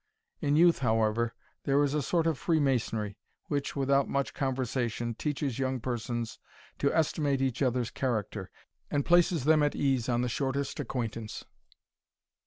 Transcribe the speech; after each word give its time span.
In 0.39 0.55
youth, 0.55 0.79
however, 0.79 1.35
there 1.65 1.83
is 1.83 1.93
a 1.93 2.01
sort 2.01 2.25
of 2.25 2.35
free 2.39 2.59
masonry, 2.59 3.19
which, 3.49 3.75
without 3.75 4.09
much 4.09 4.33
conversation, 4.33 5.13
teaches 5.13 5.59
young 5.59 5.79
persons 5.79 6.39
to 6.79 6.91
estimate 6.91 7.39
each 7.39 7.61
other's 7.61 7.91
character, 7.91 8.49
and 8.89 9.05
places 9.05 9.43
them 9.43 9.61
at 9.61 9.75
ease 9.75 10.09
on 10.09 10.21
the 10.23 10.27
shortest 10.27 10.79
acquaintance. 10.79 11.45